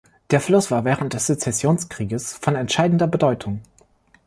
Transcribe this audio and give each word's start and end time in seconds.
Der 0.31 0.41
Fluss 0.41 0.71
war 0.71 0.83
während 0.83 1.13
des 1.13 1.27
Sezessionskrieges 1.27 2.33
von 2.33 2.55
entscheidender 2.55 3.05
Bedeutung. 3.05 3.61